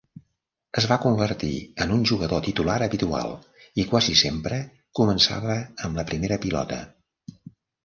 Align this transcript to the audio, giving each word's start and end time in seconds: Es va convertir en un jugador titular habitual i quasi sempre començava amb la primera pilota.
Es 0.79 0.85
va 0.91 0.95
convertir 1.01 1.49
en 1.85 1.93
un 1.95 2.01
jugador 2.11 2.41
titular 2.47 2.79
habitual 2.87 3.35
i 3.83 3.87
quasi 3.93 4.17
sempre 4.23 4.59
començava 5.03 5.61
amb 5.87 6.03
la 6.03 6.09
primera 6.11 6.43
pilota. 6.49 6.83